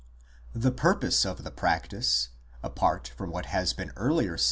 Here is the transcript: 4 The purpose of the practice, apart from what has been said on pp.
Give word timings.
4 0.53 0.61
The 0.63 0.71
purpose 0.71 1.25
of 1.27 1.43
the 1.43 1.51
practice, 1.51 2.29
apart 2.63 3.09
from 3.15 3.29
what 3.29 3.45
has 3.45 3.73
been 3.73 3.89
said 3.89 3.97
on 3.99 4.11
pp. 4.13 4.39